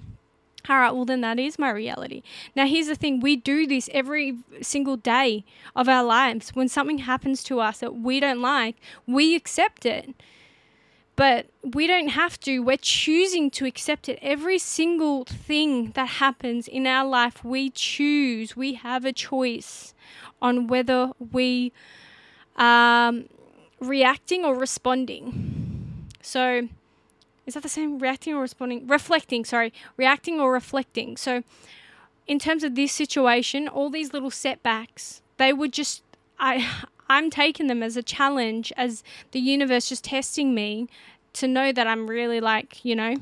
all 0.69 0.79
right, 0.79 0.95
well, 0.95 1.05
then 1.05 1.21
that 1.23 1.39
is 1.39 1.59
my 1.59 1.71
reality. 1.71 2.23
Now, 2.55 2.67
here's 2.67 2.87
the 2.87 2.95
thing 2.95 3.21
we 3.21 3.37
do 3.37 3.67
this 3.67 3.89
every 3.93 4.39
single 4.61 4.97
day 4.97 5.45
of 5.75 5.89
our 5.89 6.05
lives. 6.05 6.51
When 6.51 6.69
something 6.69 6.99
happens 6.99 7.43
to 7.45 7.61
us 7.61 7.79
that 7.79 7.97
we 7.97 8.21
don't 8.21 8.41
like, 8.41 8.77
we 9.07 9.35
accept 9.35 9.87
it. 9.87 10.15
But 11.17 11.47
we 11.63 11.87
don't 11.87 12.09
have 12.09 12.41
to. 12.41 12.61
We're 12.61 12.79
choosing 12.79 13.51
to 13.53 13.67
accept 13.67 14.09
it. 14.09 14.19
Every 14.23 14.59
single 14.59 15.25
thing 15.25 15.91
that 15.91 16.09
happens 16.09 16.67
in 16.67 16.87
our 16.87 17.07
life, 17.07 17.45
we 17.45 17.69
choose. 17.71 18.57
We 18.57 18.75
have 18.75 19.05
a 19.05 19.13
choice 19.13 19.93
on 20.41 20.67
whether 20.67 21.13
we 21.19 21.73
are 22.57 23.09
um, 23.09 23.29
reacting 23.81 24.45
or 24.45 24.55
responding. 24.55 26.09
So, 26.23 26.69
is 27.51 27.55
that 27.55 27.65
the 27.65 27.69
same? 27.69 27.99
Reacting 27.99 28.33
or 28.33 28.43
responding? 28.43 28.87
Reflecting, 28.87 29.45
sorry. 29.45 29.73
Reacting 29.97 30.39
or 30.39 30.53
reflecting. 30.53 31.17
So, 31.17 31.43
in 32.29 32.39
terms 32.39 32.63
of 32.63 32.77
this 32.77 32.93
situation, 32.93 33.67
all 33.67 33.91
these 33.91 34.13
little 34.13 34.31
setbacks, 34.31 35.21
they 35.37 35.53
would 35.53 35.73
just, 35.73 36.05
I, 36.39 36.65
I'm 37.09 37.29
taking 37.29 37.67
them 37.67 37.83
as 37.83 37.97
a 37.97 38.05
challenge, 38.05 38.73
as 38.77 39.03
the 39.33 39.41
universe 39.41 39.89
just 39.89 40.05
testing 40.05 40.55
me 40.55 40.89
to 41.33 41.49
know 41.49 41.73
that 41.73 41.89
I'm 41.89 42.09
really 42.09 42.41
like, 42.41 42.85
you 42.85 42.95
know, 42.95 43.17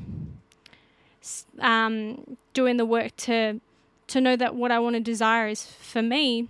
um, 1.57 2.37
doing 2.53 2.77
the 2.77 2.85
work 2.85 3.15
to 3.17 3.59
to 4.09 4.21
know 4.21 4.35
that 4.35 4.53
what 4.53 4.71
I 4.71 4.77
want 4.77 4.95
to 4.95 4.99
desire 4.99 5.47
is 5.47 5.65
for 5.65 6.03
me. 6.03 6.47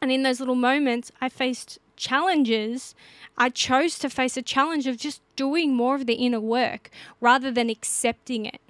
And 0.00 0.10
in 0.10 0.22
those 0.22 0.40
little 0.40 0.54
moments, 0.54 1.12
I 1.20 1.28
faced 1.28 1.78
challenges, 2.00 2.94
I 3.38 3.50
chose 3.50 3.98
to 4.00 4.10
face 4.10 4.36
a 4.36 4.42
challenge 4.42 4.86
of 4.86 4.96
just 4.96 5.22
doing 5.36 5.74
more 5.74 5.94
of 5.94 6.06
the 6.06 6.14
inner 6.14 6.40
work 6.40 6.90
rather 7.20 7.50
than 7.52 7.70
accepting 7.70 8.46
it. 8.46 8.60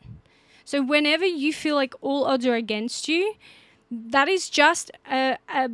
So, 0.65 0.83
whenever 0.83 1.25
you 1.25 1.53
feel 1.53 1.75
like 1.75 1.95
all 2.01 2.27
odds 2.27 2.47
are 2.47 2.55
against 2.55 3.09
you, 3.09 3.35
that 3.91 4.29
is 4.29 4.51
just 4.51 4.91
a, 5.11 5.39
a 5.49 5.71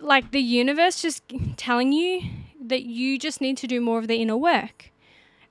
like 0.00 0.32
the 0.32 0.40
universe 0.40 1.02
just 1.02 1.22
telling 1.56 1.92
you 1.92 2.22
that 2.60 2.82
you 2.82 3.18
just 3.18 3.40
need 3.40 3.56
to 3.58 3.66
do 3.66 3.80
more 3.80 3.98
of 3.98 4.08
the 4.08 4.16
inner 4.16 4.36
work. 4.36 4.90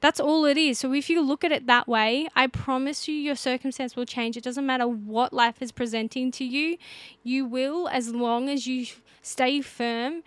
That's 0.01 0.19
all 0.19 0.45
it 0.45 0.57
is. 0.57 0.79
So 0.79 0.93
if 0.93 1.09
you 1.09 1.21
look 1.21 1.43
at 1.43 1.51
it 1.51 1.67
that 1.67 1.87
way, 1.87 2.27
I 2.35 2.47
promise 2.47 3.07
you 3.07 3.15
your 3.15 3.35
circumstance 3.35 3.95
will 3.95 4.05
change. 4.05 4.35
It 4.35 4.43
doesn't 4.43 4.65
matter 4.65 4.87
what 4.87 5.33
life 5.33 5.61
is 5.61 5.71
presenting 5.71 6.31
to 6.31 6.43
you, 6.43 6.77
you 7.23 7.45
will 7.45 7.87
as 7.87 8.13
long 8.13 8.49
as 8.49 8.67
you 8.67 8.85
stay 9.21 9.61
firm 9.61 10.21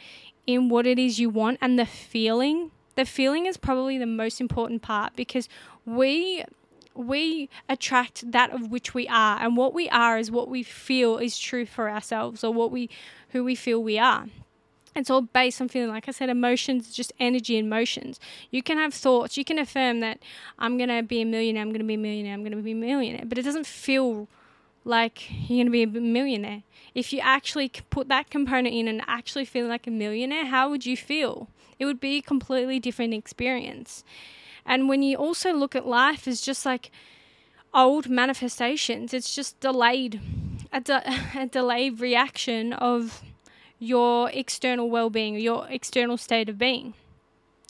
in 0.49 0.71
what 0.71 0.87
it 0.87 0.99
is 0.99 1.21
you 1.21 1.29
want 1.29 1.59
and 1.61 1.79
the 1.79 1.85
feeling. 1.85 2.71
The 2.97 3.05
feeling 3.05 3.45
is 3.45 3.59
probably 3.59 3.99
the 3.99 4.07
most 4.07 4.41
important 4.41 4.81
part 4.81 5.15
because 5.15 5.49
we 5.85 6.43
we 6.95 7.49
attract 7.69 8.33
that 8.33 8.51
of 8.51 8.73
which 8.73 8.93
we 8.93 9.07
are 9.07 9.39
and 9.41 9.57
what 9.57 9.73
we 9.73 9.89
are 9.91 10.19
is 10.19 10.33
what 10.33 10.49
we 10.49 10.65
feel 10.65 11.19
is 11.19 11.39
true 11.39 11.65
for 11.65 11.89
ourselves 11.89 12.43
or 12.43 12.53
what 12.53 12.73
we 12.73 12.89
who 13.29 13.45
we 13.45 13.55
feel 13.55 13.81
we 13.81 13.99
are. 13.99 14.27
It's 14.97 15.11
all 15.11 15.21
based 15.21 15.61
on 15.61 15.69
feeling. 15.69 15.91
Like 15.91 16.09
i 16.09 16.13
said 16.13 16.31
emotions 16.31 16.93
just 16.95 17.13
energy 17.21 17.59
and 17.59 17.69
motions 17.69 18.19
you 18.51 18.63
can 18.63 18.79
have 18.79 18.95
thoughts. 18.95 19.37
You 19.37 19.45
can 19.45 19.59
affirm 19.59 20.01
that 20.01 20.19
i'm 20.59 20.79
going 20.79 20.89
to 20.89 21.03
be 21.03 21.21
a 21.21 21.27
millionaire 21.27 21.63
i'm 21.63 21.69
going 21.69 21.81
to 21.81 21.87
be 21.87 21.95
a 21.95 21.99
millionaire 21.99 22.33
i'm 22.33 22.41
going 22.41 22.57
to 22.57 22.63
be 22.63 22.73
a 22.73 22.75
millionaire 22.75 23.27
but 23.27 23.37
it 23.37 23.43
doesn't 23.43 23.67
feel 23.67 24.29
like 24.89 25.31
you're 25.31 25.65
going 25.65 25.67
to 25.67 25.71
be 25.71 25.83
a 25.83 26.01
millionaire. 26.01 26.63
If 26.95 27.13
you 27.13 27.21
actually 27.23 27.71
put 27.91 28.09
that 28.09 28.31
component 28.31 28.75
in 28.75 28.89
and 28.89 29.03
actually 29.07 29.45
feel 29.45 29.67
like 29.67 29.87
a 29.87 29.91
millionaire 29.91 30.47
how 30.47 30.71
would 30.71 30.87
you 30.87 30.97
feel? 30.97 31.49
It 31.79 31.85
would 31.85 32.01
be 32.01 32.17
a 32.17 32.23
completely 32.23 32.81
different 32.81 33.15
experience. 33.15 34.03
And 34.67 34.89
when 34.89 35.03
you 35.03 35.17
also 35.17 35.53
look 35.53 35.77
at 35.77 35.87
life 35.87 36.27
as 36.27 36.41
just 36.41 36.67
like 36.67 36.91
old 37.73 38.09
manifestations, 38.09 39.15
it's 39.15 39.35
just 39.35 39.61
delayed, 39.61 40.21
a, 40.73 40.81
de- 40.81 41.21
a 41.39 41.47
delayed 41.47 42.01
reaction 42.01 42.73
of 42.73 43.23
your 43.79 44.31
external 44.31 44.91
well 44.91 45.11
being, 45.11 45.37
your 45.37 45.67
external 45.69 46.17
state 46.17 46.49
of 46.49 46.59
being. 46.59 46.95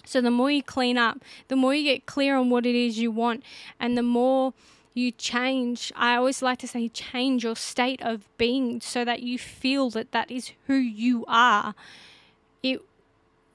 So 0.04 0.22
the 0.22 0.30
more 0.30 0.50
you 0.50 0.62
clean 0.62 0.96
up, 0.96 1.18
the 1.48 1.56
more 1.56 1.74
you 1.74 1.84
get 1.84 2.06
clear 2.06 2.36
on 2.36 2.48
what 2.48 2.64
it 2.64 2.74
is 2.74 2.98
you 2.98 3.10
want, 3.10 3.42
and 3.78 3.98
the 3.98 4.02
more 4.02 4.54
you 4.98 5.12
change, 5.12 5.92
I 5.96 6.16
always 6.16 6.42
like 6.42 6.58
to 6.58 6.68
say, 6.68 6.88
change 6.88 7.44
your 7.44 7.56
state 7.56 8.02
of 8.02 8.28
being 8.36 8.80
so 8.80 9.04
that 9.04 9.22
you 9.22 9.38
feel 9.38 9.90
that 9.90 10.12
that 10.12 10.30
is 10.30 10.52
who 10.66 10.74
you 10.74 11.24
are. 11.28 11.74
It, 12.62 12.82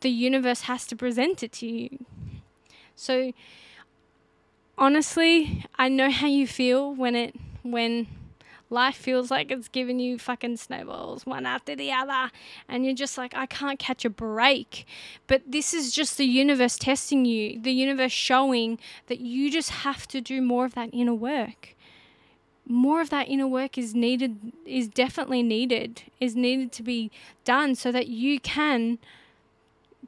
the 0.01 0.09
universe 0.09 0.61
has 0.61 0.87
to 0.87 0.95
present 0.95 1.43
it 1.43 1.51
to 1.53 1.67
you. 1.67 2.05
So 2.95 3.33
honestly, 4.77 5.65
I 5.77 5.89
know 5.89 6.09
how 6.09 6.27
you 6.27 6.47
feel 6.47 6.93
when 6.93 7.15
it 7.15 7.35
when 7.63 8.07
life 8.73 8.95
feels 8.95 9.31
like 9.31 9.51
it's 9.51 9.69
giving 9.69 9.99
you 9.99 10.17
fucking 10.17 10.57
snowballs 10.57 11.25
one 11.25 11.45
after 11.45 11.75
the 11.75 11.91
other 11.91 12.31
and 12.67 12.83
you're 12.83 12.95
just 12.95 13.17
like 13.17 13.33
I 13.35 13.45
can't 13.45 13.79
catch 13.79 14.03
a 14.03 14.09
break. 14.09 14.85
But 15.27 15.43
this 15.47 15.73
is 15.73 15.91
just 15.91 16.17
the 16.17 16.25
universe 16.25 16.77
testing 16.77 17.23
you, 17.23 17.61
the 17.61 17.71
universe 17.71 18.11
showing 18.11 18.79
that 19.07 19.19
you 19.19 19.51
just 19.51 19.69
have 19.69 20.07
to 20.07 20.19
do 20.19 20.41
more 20.41 20.65
of 20.65 20.73
that 20.75 20.89
inner 20.91 21.13
work. 21.13 21.75
More 22.65 23.01
of 23.01 23.09
that 23.11 23.27
inner 23.27 23.47
work 23.47 23.77
is 23.77 23.93
needed 23.93 24.53
is 24.65 24.87
definitely 24.87 25.43
needed, 25.43 26.03
is 26.19 26.35
needed 26.35 26.71
to 26.73 26.83
be 26.83 27.11
done 27.45 27.75
so 27.75 27.91
that 27.91 28.07
you 28.07 28.39
can 28.39 28.97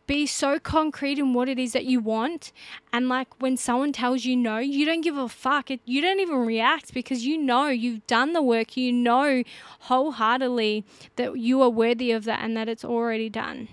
be 0.07 0.25
so 0.25 0.59
concrete 0.59 1.17
in 1.17 1.33
what 1.33 1.49
it 1.49 1.57
is 1.57 1.73
that 1.73 1.85
you 1.85 1.99
want 1.99 2.51
and 2.93 3.09
like 3.09 3.27
when 3.41 3.57
someone 3.57 3.91
tells 3.91 4.25
you 4.25 4.35
no 4.35 4.57
you 4.57 4.85
don't 4.85 5.01
give 5.01 5.17
a 5.17 5.27
fuck 5.27 5.71
it, 5.71 5.79
you 5.85 6.01
don't 6.01 6.19
even 6.19 6.37
react 6.45 6.93
because 6.93 7.25
you 7.25 7.37
know 7.37 7.67
you've 7.67 8.05
done 8.07 8.33
the 8.33 8.41
work 8.41 8.77
you 8.77 8.91
know 8.91 9.43
wholeheartedly 9.81 10.83
that 11.15 11.37
you 11.37 11.61
are 11.61 11.69
worthy 11.69 12.11
of 12.11 12.23
that 12.25 12.41
and 12.43 12.55
that 12.55 12.69
it's 12.69 12.85
already 12.85 13.29
done 13.29 13.67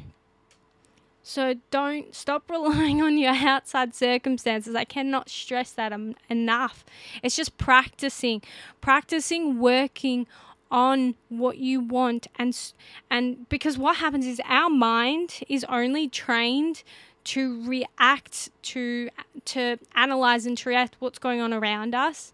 so 1.22 1.54
don't 1.70 2.14
stop 2.14 2.42
relying 2.50 3.00
on 3.00 3.16
your 3.16 3.33
outside 3.33 3.94
circumstances. 3.94 4.74
I 4.74 4.85
cannot 4.85 5.28
stress 5.28 5.70
that 5.72 5.92
enough. 6.28 6.85
It's 7.22 7.37
just 7.37 7.57
practicing, 7.59 8.42
practicing 8.80 9.59
working 9.59 10.26
on 10.72 11.14
what 11.28 11.58
you 11.58 11.80
want 11.80 12.26
and 12.37 12.72
and 13.11 13.48
because 13.50 13.76
what 13.76 13.96
happens 13.96 14.26
is 14.26 14.40
our 14.46 14.70
mind 14.70 15.40
is 15.48 15.64
only 15.68 16.08
trained 16.08 16.82
to 17.24 17.62
react 17.68 18.48
to 18.62 19.11
to 19.44 19.78
analyze 19.94 20.46
and 20.46 20.56
to 20.58 20.68
react 20.70 20.96
what's 20.98 21.18
going 21.18 21.40
on 21.40 21.52
around 21.52 21.94
us 21.94 22.32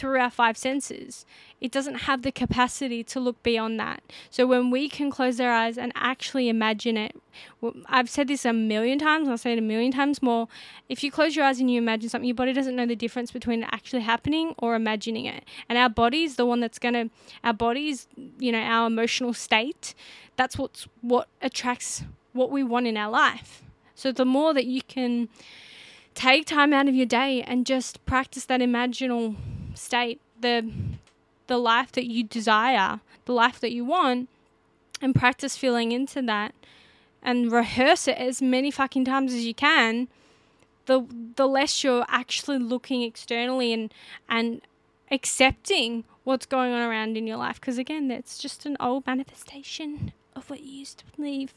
through 0.00 0.18
our 0.18 0.30
five 0.30 0.56
senses. 0.56 1.26
It 1.60 1.70
doesn't 1.70 2.06
have 2.06 2.22
the 2.22 2.32
capacity 2.32 3.04
to 3.04 3.20
look 3.20 3.42
beyond 3.42 3.78
that. 3.78 4.02
So 4.30 4.46
when 4.46 4.70
we 4.70 4.88
can 4.88 5.10
close 5.10 5.38
our 5.38 5.52
eyes 5.52 5.76
and 5.76 5.92
actually 5.94 6.48
imagine 6.48 6.96
it, 6.96 7.14
I've 7.84 8.08
said 8.08 8.28
this 8.28 8.46
a 8.46 8.52
million 8.54 8.98
times, 8.98 9.28
I'll 9.28 9.36
say 9.36 9.52
it 9.52 9.58
a 9.58 9.62
million 9.62 9.92
times 9.92 10.22
more. 10.22 10.48
If 10.88 11.04
you 11.04 11.12
close 11.12 11.36
your 11.36 11.44
eyes 11.44 11.60
and 11.60 11.70
you 11.70 11.76
imagine 11.76 12.08
something, 12.08 12.26
your 12.26 12.34
body 12.34 12.54
doesn't 12.54 12.74
know 12.74 12.86
the 12.86 12.96
difference 12.96 13.30
between 13.30 13.62
actually 13.64 14.00
happening 14.00 14.54
or 14.56 14.74
imagining 14.74 15.26
it. 15.26 15.44
And 15.68 15.76
our 15.76 15.90
body 15.90 16.24
is 16.24 16.36
the 16.36 16.46
one 16.46 16.60
that's 16.60 16.78
going 16.78 16.94
to, 16.94 17.10
our 17.44 17.52
body 17.52 17.90
is, 17.90 18.06
you 18.38 18.52
know, 18.52 18.62
our 18.62 18.86
emotional 18.86 19.34
state. 19.34 19.94
That's 20.36 20.56
what's, 20.56 20.88
what 21.02 21.28
attracts 21.42 22.04
what 22.32 22.50
we 22.50 22.64
want 22.64 22.86
in 22.86 22.96
our 22.96 23.10
life. 23.10 23.62
So 23.94 24.12
the 24.12 24.24
more 24.24 24.54
that 24.54 24.64
you 24.64 24.80
can 24.80 25.28
take 26.14 26.46
time 26.46 26.72
out 26.72 26.88
of 26.88 26.94
your 26.94 27.06
day 27.06 27.42
and 27.42 27.66
just 27.66 28.04
practice 28.06 28.46
that 28.46 28.60
imaginal 28.60 29.36
state, 29.80 30.20
the 30.40 30.70
the 31.46 31.58
life 31.58 31.90
that 31.92 32.06
you 32.06 32.22
desire, 32.22 33.00
the 33.24 33.32
life 33.32 33.58
that 33.60 33.72
you 33.72 33.84
want, 33.84 34.28
and 35.02 35.14
practice 35.14 35.56
feeling 35.56 35.90
into 35.92 36.22
that 36.22 36.54
and 37.22 37.50
rehearse 37.50 38.08
it 38.08 38.16
as 38.16 38.40
many 38.40 38.70
fucking 38.70 39.04
times 39.04 39.32
as 39.32 39.44
you 39.44 39.54
can, 39.54 40.08
the 40.86 41.06
the 41.36 41.46
less 41.46 41.82
you're 41.82 42.04
actually 42.08 42.58
looking 42.58 43.02
externally 43.02 43.72
and 43.72 43.92
and 44.28 44.60
accepting 45.10 46.04
what's 46.24 46.46
going 46.46 46.72
on 46.72 46.82
around 46.82 47.16
in 47.16 47.26
your 47.26 47.36
life. 47.36 47.60
Because 47.60 47.78
again, 47.78 48.08
that's 48.08 48.38
just 48.38 48.66
an 48.66 48.76
old 48.78 49.06
manifestation 49.06 50.12
of 50.36 50.48
what 50.48 50.60
you 50.60 50.72
used 50.78 50.98
to 50.98 51.04
believe. 51.16 51.54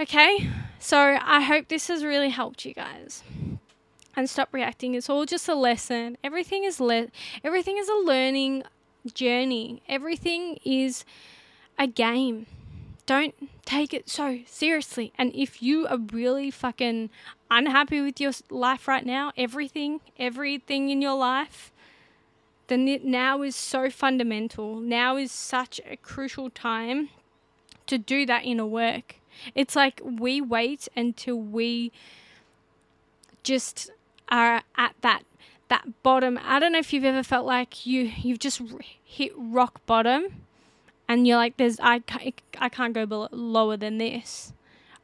Okay, 0.00 0.48
so 0.78 1.18
I 1.22 1.42
hope 1.42 1.68
this 1.68 1.88
has 1.88 2.04
really 2.04 2.30
helped 2.30 2.64
you 2.64 2.74
guys 2.74 3.22
and 4.16 4.28
stop 4.28 4.48
reacting. 4.52 4.94
It's 4.94 5.08
all 5.08 5.24
just 5.24 5.48
a 5.48 5.54
lesson. 5.54 6.16
Everything 6.22 6.64
is 6.64 6.80
le- 6.80 7.08
everything 7.42 7.78
is 7.78 7.88
a 7.88 7.94
learning 7.94 8.64
journey. 9.14 9.82
Everything 9.88 10.58
is 10.64 11.04
a 11.78 11.86
game. 11.86 12.46
Don't 13.06 13.34
take 13.64 13.92
it 13.92 14.08
so 14.08 14.40
seriously. 14.46 15.12
And 15.18 15.34
if 15.34 15.62
you 15.62 15.86
are 15.88 15.98
really 15.98 16.50
fucking 16.50 17.10
unhappy 17.50 18.00
with 18.00 18.20
your 18.20 18.32
life 18.48 18.86
right 18.86 19.04
now, 19.04 19.32
everything, 19.36 20.00
everything 20.18 20.90
in 20.90 21.02
your 21.02 21.16
life, 21.16 21.72
then 22.68 22.86
it 22.86 23.04
now 23.04 23.42
is 23.42 23.56
so 23.56 23.90
fundamental. 23.90 24.76
Now 24.76 25.16
is 25.16 25.32
such 25.32 25.80
a 25.84 25.96
crucial 25.96 26.48
time 26.48 27.08
to 27.86 27.98
do 27.98 28.24
that 28.26 28.44
inner 28.44 28.66
work. 28.66 29.16
It's 29.54 29.74
like 29.74 30.00
we 30.04 30.40
wait 30.40 30.88
until 30.96 31.36
we 31.36 31.90
just 33.42 33.90
are 34.32 34.62
at 34.76 34.94
that 35.02 35.22
that 35.68 36.02
bottom. 36.02 36.38
I 36.42 36.58
don't 36.58 36.72
know 36.72 36.78
if 36.78 36.92
you've 36.92 37.04
ever 37.04 37.22
felt 37.22 37.46
like 37.46 37.86
you 37.86 38.10
you've 38.16 38.40
just 38.40 38.60
hit 39.04 39.32
rock 39.36 39.84
bottom, 39.86 40.42
and 41.06 41.26
you're 41.26 41.36
like, 41.36 41.58
"There's 41.58 41.78
I 41.80 42.02
I 42.58 42.68
can't 42.68 42.94
go 42.94 43.06
below, 43.06 43.28
lower 43.30 43.76
than 43.76 43.98
this. 43.98 44.52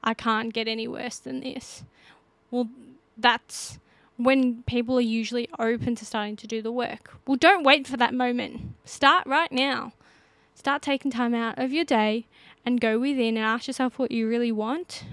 I 0.02 0.14
can't 0.14 0.52
get 0.52 0.66
any 0.66 0.88
worse 0.88 1.18
than 1.18 1.40
this." 1.40 1.84
Well, 2.50 2.68
that's 3.16 3.78
when 4.16 4.62
people 4.64 4.96
are 4.98 5.02
usually 5.02 5.48
open 5.58 5.94
to 5.94 6.04
starting 6.04 6.34
to 6.36 6.46
do 6.46 6.60
the 6.60 6.72
work. 6.72 7.14
Well, 7.26 7.36
don't 7.36 7.62
wait 7.62 7.86
for 7.86 7.96
that 7.98 8.14
moment. 8.14 8.74
Start 8.84 9.26
right 9.26 9.52
now. 9.52 9.92
Start 10.54 10.82
taking 10.82 11.10
time 11.10 11.34
out 11.34 11.56
of 11.56 11.72
your 11.72 11.84
day 11.84 12.26
and 12.66 12.80
go 12.80 12.98
within 12.98 13.36
and 13.36 13.46
ask 13.46 13.68
yourself 13.68 13.98
what 13.98 14.10
you 14.10 14.26
really 14.26 14.50
want 14.50 15.04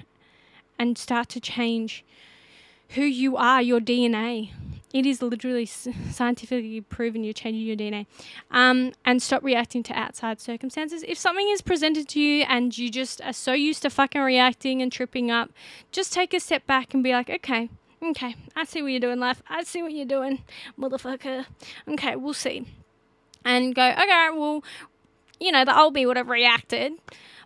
and 0.79 0.97
start 0.97 1.29
to 1.29 1.39
change 1.39 2.03
who 2.89 3.01
you 3.01 3.37
are, 3.37 3.61
your 3.61 3.79
DNA. 3.79 4.51
It 4.93 5.05
is 5.05 5.21
literally 5.21 5.65
scientifically 5.65 6.79
proven 6.79 7.23
you're 7.23 7.33
changing 7.33 7.67
your 7.67 7.75
DNA. 7.75 8.05
Um, 8.49 8.93
and 9.03 9.21
stop 9.21 9.43
reacting 9.43 9.83
to 9.83 9.93
outside 9.93 10.39
circumstances. 10.39 11.03
If 11.05 11.17
something 11.17 11.49
is 11.49 11.61
presented 11.61 12.07
to 12.09 12.19
you 12.21 12.45
and 12.47 12.77
you 12.77 12.89
just 12.89 13.21
are 13.21 13.33
so 13.33 13.51
used 13.51 13.81
to 13.81 13.89
fucking 13.89 14.21
reacting 14.21 14.81
and 14.81 14.91
tripping 14.91 15.29
up, 15.29 15.51
just 15.91 16.13
take 16.13 16.33
a 16.33 16.39
step 16.39 16.65
back 16.65 16.93
and 16.93 17.03
be 17.03 17.11
like, 17.11 17.29
okay, 17.29 17.69
okay, 18.01 18.35
I 18.55 18.63
see 18.63 18.81
what 18.81 18.91
you're 18.91 19.01
doing, 19.01 19.19
life. 19.19 19.43
I 19.49 19.63
see 19.63 19.83
what 19.83 19.91
you're 19.91 20.05
doing, 20.05 20.43
motherfucker. 20.79 21.45
Okay, 21.89 22.15
we'll 22.15 22.33
see. 22.33 22.65
And 23.43 23.75
go, 23.75 23.89
okay, 23.89 24.29
well, 24.33 24.63
you 25.39 25.51
know, 25.51 25.65
the 25.65 25.77
old 25.77 25.93
me 25.93 26.05
would 26.05 26.17
have 26.17 26.29
reacted. 26.29 26.93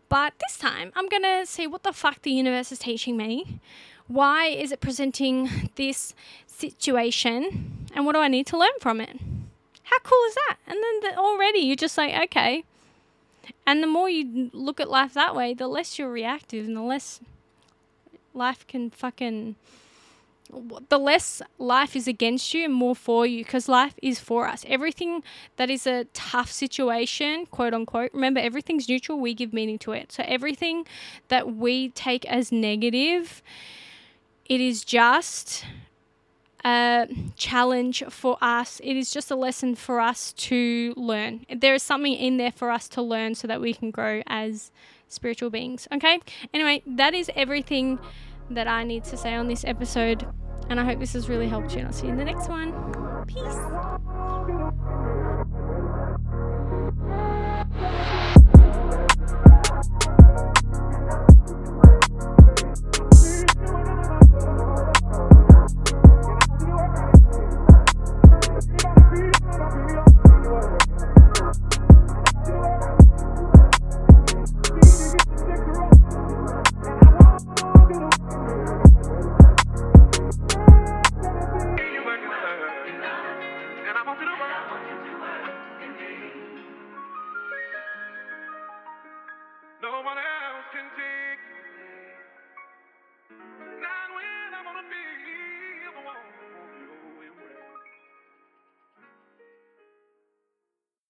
But 0.08 0.34
this 0.40 0.58
time, 0.58 0.92
I'm 0.96 1.08
going 1.08 1.24
to 1.24 1.46
see 1.46 1.68
what 1.68 1.84
the 1.84 1.94
fuck 1.94 2.22
the 2.24 2.32
universe 2.32 2.72
is 2.72 2.80
teaching 2.80 3.16
me 3.16 3.60
why 4.10 4.48
is 4.48 4.72
it 4.72 4.82
presenting 4.82 5.70
this 5.76 6.14
situation? 6.48 7.88
And 7.96 8.06
what 8.06 8.14
do 8.14 8.20
I 8.20 8.28
need 8.28 8.48
to 8.48 8.58
learn 8.58 8.78
from 8.82 9.00
it? 9.00 9.18
How 9.84 10.00
cool 10.00 10.24
is 10.28 10.36
that? 10.36 10.58
And 10.68 10.78
then 10.84 11.00
the, 11.02 11.18
already 11.18 11.60
you're 11.60 11.76
just 11.76 11.98
like, 11.98 12.14
okay. 12.26 12.66
And 13.66 13.82
the 13.82 13.88
more 13.88 14.10
you 14.10 14.50
look 14.52 14.80
at 14.80 14.90
life 14.90 15.14
that 15.14 15.36
way, 15.36 15.54
the 15.54 15.68
less 15.68 15.98
you're 15.98 16.12
reactive 16.12 16.66
and 16.68 16.76
the 16.76 16.82
less 16.82 17.22
life 18.34 18.68
can 18.68 18.90
fucking 18.90 19.56
the 20.90 20.98
less 20.98 21.44
life 21.60 21.96
is 21.96 22.08
against 22.08 22.56
you 22.56 22.66
and 22.66 22.74
more 22.74 22.96
for 22.96 23.26
you 23.26 23.44
because 23.44 23.70
life 23.70 23.94
is 24.02 24.20
for 24.20 24.48
us. 24.48 24.66
Everything 24.68 25.22
that 25.58 25.70
is 25.70 25.86
a 25.86 26.06
tough 26.14 26.52
situation, 26.52 27.46
quote 27.46 27.74
unquote, 27.74 28.12
remember 28.14 28.40
everything's 28.40 28.90
neutral, 28.90 29.20
we 29.20 29.36
give 29.36 29.54
meaning 29.54 29.78
to 29.78 29.92
it. 29.92 30.12
So 30.12 30.24
everything 30.26 30.88
that 31.28 31.56
we 31.56 31.90
take 31.90 32.26
as 32.26 32.52
negative, 32.52 33.44
it 34.50 34.60
is 34.60 34.84
just 34.84 35.64
a 36.66 37.08
challenge 37.36 38.04
for 38.10 38.38
us. 38.42 38.82
It 38.84 38.98
is 38.98 39.12
just 39.12 39.32
a 39.32 39.36
lesson 39.36 39.76
for 39.76 40.02
us 40.02 40.34
to 40.34 40.94
learn. 40.98 41.46
There 41.56 41.74
is 41.74 41.84
something 41.84 42.14
in 42.14 42.38
there 42.38 42.52
for 42.52 42.72
us 42.72 42.90
to 42.90 43.02
learn 43.02 43.36
so 43.36 43.48
that 43.48 43.62
we 43.62 43.74
can 43.74 43.92
grow 43.92 44.22
as 44.28 44.72
spiritual 45.08 45.50
beings. 45.50 45.88
Okay? 45.94 46.20
Anyway, 46.54 46.82
that 46.86 47.14
is 47.14 47.32
everything 47.36 48.00
that 48.50 48.68
I 48.68 48.84
need 48.84 49.04
to 49.06 49.18
say 49.18 49.36
on 49.36 49.48
this 49.48 49.64
episode. 49.64 50.28
And 50.70 50.80
I 50.80 50.84
hope 50.84 51.00
this 51.00 51.14
has 51.14 51.30
really 51.30 51.48
helped 51.48 51.72
you. 51.74 51.80
And 51.80 51.88
I'll 51.88 51.94
see 51.94 52.08
you 52.08 52.14
in 52.14 52.18
the 52.18 52.26
next 52.26 52.50
one. 52.50 52.74
Peace. 53.28 55.19